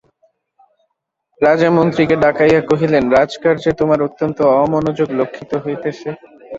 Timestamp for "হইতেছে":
5.63-6.09